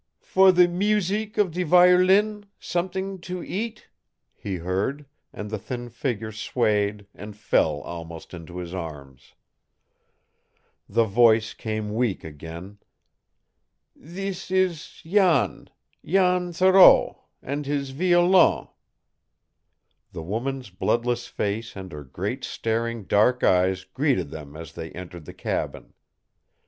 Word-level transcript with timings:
"For 0.23 0.51
the 0.51 0.67
museek 0.67 1.37
of 1.37 1.53
the 1.53 1.61
violon 1.61 2.47
somet'ing 2.59 3.21
to 3.21 3.43
eat!" 3.43 3.87
he 4.33 4.55
heard, 4.55 5.05
and 5.31 5.51
the 5.51 5.59
thin 5.59 5.89
figure 5.89 6.31
swayed 6.31 7.05
and 7.13 7.37
fell 7.37 7.81
almost 7.81 8.33
into 8.33 8.57
his 8.57 8.73
arms. 8.73 9.35
The 10.89 11.03
voice 11.05 11.53
came 11.53 11.93
weak 11.93 12.23
again. 12.23 12.79
"Thees 13.95 14.49
is 14.49 15.01
Jan 15.05 15.69
Jan 16.03 16.51
Thoreau 16.51 17.25
and 17.43 17.67
his 17.67 17.91
violon" 17.91 18.69
The 20.13 20.23
woman's 20.23 20.71
bloodless 20.71 21.27
face 21.27 21.75
and 21.75 21.91
her 21.91 22.03
great 22.03 22.43
staring 22.43 23.03
dark 23.03 23.43
eyes 23.43 23.83
greeted 23.83 24.31
them 24.31 24.55
as 24.55 24.73
they 24.73 24.89
entered 24.93 25.25
the 25.25 25.33
cabin. 25.35 25.93